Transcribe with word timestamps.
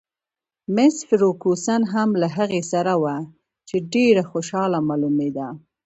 مس 0.75 0.95
فرګوسن 1.07 1.81
هم 1.93 2.09
له 2.21 2.27
هغې 2.37 2.61
سره 2.71 2.93
وه، 3.03 3.15
چې 3.67 3.75
ډېره 3.93 4.23
خوشحاله 4.31 4.79
معلومېده. 4.89 5.47